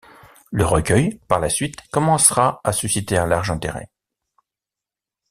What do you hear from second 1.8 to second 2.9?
commencera à